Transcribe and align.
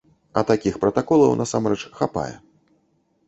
А 0.39 0.43
такіх 0.51 0.77
пратаколаў, 0.83 1.35
насамрэч, 1.43 1.79
хапае. 1.99 2.31